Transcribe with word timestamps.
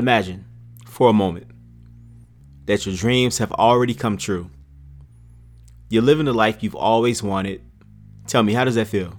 Imagine, 0.00 0.46
for 0.86 1.10
a 1.10 1.12
moment, 1.12 1.46
that 2.64 2.86
your 2.86 2.96
dreams 2.96 3.36
have 3.36 3.52
already 3.52 3.92
come 3.92 4.16
true. 4.16 4.48
You're 5.90 6.00
living 6.02 6.24
the 6.24 6.32
life 6.32 6.62
you've 6.62 6.74
always 6.74 7.22
wanted. 7.22 7.60
Tell 8.26 8.42
me, 8.42 8.54
how 8.54 8.64
does 8.64 8.76
that 8.76 8.86
feel? 8.86 9.12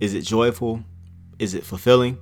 Is 0.00 0.12
it 0.12 0.22
joyful? 0.22 0.82
Is 1.38 1.54
it 1.54 1.62
fulfilling? 1.62 2.18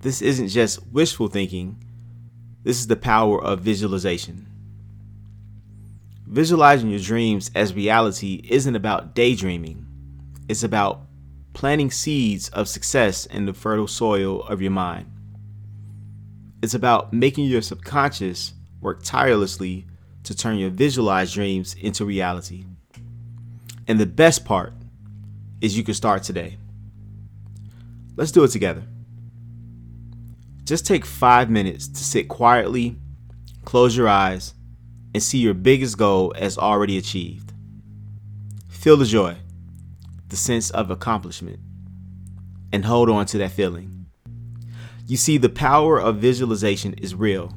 This 0.00 0.20
isn't 0.20 0.48
just 0.48 0.84
wishful 0.88 1.28
thinking, 1.28 1.80
this 2.64 2.80
is 2.80 2.88
the 2.88 2.96
power 2.96 3.40
of 3.40 3.60
visualization. 3.60 4.48
Visualizing 6.26 6.90
your 6.90 6.98
dreams 6.98 7.52
as 7.54 7.72
reality 7.72 8.42
isn't 8.48 8.74
about 8.74 9.14
daydreaming, 9.14 9.86
it's 10.48 10.64
about 10.64 11.02
planting 11.52 11.92
seeds 11.92 12.48
of 12.48 12.66
success 12.66 13.26
in 13.26 13.46
the 13.46 13.54
fertile 13.54 13.86
soil 13.86 14.42
of 14.42 14.60
your 14.60 14.72
mind. 14.72 15.12
It's 16.62 16.74
about 16.74 17.12
making 17.12 17.44
your 17.44 17.62
subconscious 17.62 18.52
work 18.80 19.02
tirelessly 19.02 19.86
to 20.24 20.36
turn 20.36 20.58
your 20.58 20.70
visualized 20.70 21.34
dreams 21.34 21.74
into 21.74 22.04
reality. 22.04 22.64
And 23.86 23.98
the 23.98 24.06
best 24.06 24.44
part 24.44 24.72
is 25.60 25.76
you 25.76 25.84
can 25.84 25.94
start 25.94 26.22
today. 26.22 26.58
Let's 28.16 28.32
do 28.32 28.42
it 28.44 28.48
together. 28.48 28.82
Just 30.64 30.84
take 30.84 31.06
five 31.06 31.48
minutes 31.48 31.88
to 31.88 32.04
sit 32.04 32.28
quietly, 32.28 32.96
close 33.64 33.96
your 33.96 34.08
eyes, 34.08 34.54
and 35.14 35.22
see 35.22 35.38
your 35.38 35.54
biggest 35.54 35.96
goal 35.96 36.34
as 36.36 36.58
already 36.58 36.98
achieved. 36.98 37.52
Feel 38.68 38.96
the 38.96 39.06
joy, 39.06 39.36
the 40.28 40.36
sense 40.36 40.70
of 40.70 40.90
accomplishment, 40.90 41.58
and 42.72 42.84
hold 42.84 43.08
on 43.08 43.24
to 43.26 43.38
that 43.38 43.52
feeling. 43.52 43.97
You 45.08 45.16
see, 45.16 45.38
the 45.38 45.48
power 45.48 45.98
of 45.98 46.16
visualization 46.16 46.92
is 46.92 47.14
real 47.14 47.54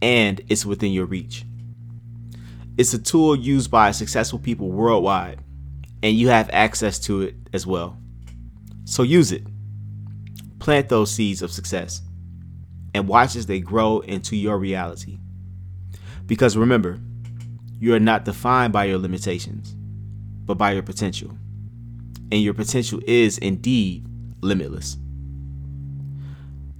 and 0.00 0.40
it's 0.48 0.64
within 0.64 0.92
your 0.92 1.04
reach. 1.04 1.44
It's 2.78 2.94
a 2.94 2.98
tool 2.98 3.36
used 3.36 3.70
by 3.70 3.90
successful 3.90 4.38
people 4.38 4.70
worldwide, 4.70 5.40
and 6.02 6.16
you 6.16 6.28
have 6.28 6.48
access 6.52 6.98
to 7.00 7.20
it 7.20 7.34
as 7.52 7.66
well. 7.66 7.98
So 8.86 9.02
use 9.02 9.30
it. 9.30 9.46
Plant 10.58 10.88
those 10.88 11.12
seeds 11.12 11.42
of 11.42 11.52
success 11.52 12.00
and 12.94 13.06
watch 13.06 13.36
as 13.36 13.44
they 13.44 13.60
grow 13.60 14.00
into 14.00 14.34
your 14.34 14.58
reality. 14.58 15.18
Because 16.24 16.56
remember, 16.56 16.98
you 17.78 17.94
are 17.94 18.00
not 18.00 18.24
defined 18.24 18.72
by 18.72 18.84
your 18.86 18.98
limitations, 18.98 19.74
but 20.46 20.56
by 20.56 20.72
your 20.72 20.82
potential. 20.82 21.36
And 22.32 22.40
your 22.40 22.54
potential 22.54 23.02
is 23.06 23.36
indeed 23.36 24.06
limitless. 24.40 24.96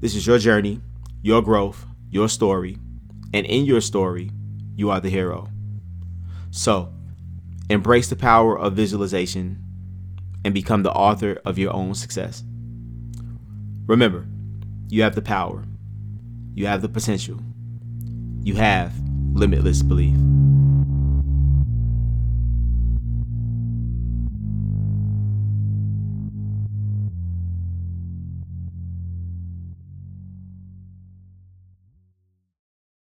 This 0.00 0.14
is 0.14 0.26
your 0.28 0.38
journey, 0.38 0.80
your 1.22 1.42
growth, 1.42 1.84
your 2.08 2.28
story, 2.28 2.78
and 3.34 3.44
in 3.44 3.64
your 3.64 3.80
story, 3.80 4.30
you 4.76 4.90
are 4.90 5.00
the 5.00 5.10
hero. 5.10 5.48
So, 6.50 6.92
embrace 7.68 8.08
the 8.08 8.14
power 8.14 8.56
of 8.56 8.74
visualization 8.74 9.58
and 10.44 10.54
become 10.54 10.84
the 10.84 10.92
author 10.92 11.40
of 11.44 11.58
your 11.58 11.74
own 11.74 11.94
success. 11.94 12.44
Remember, 13.86 14.24
you 14.88 15.02
have 15.02 15.16
the 15.16 15.22
power, 15.22 15.64
you 16.54 16.66
have 16.66 16.80
the 16.80 16.88
potential, 16.88 17.40
you 18.44 18.54
have 18.54 18.92
limitless 19.34 19.82
belief. 19.82 20.16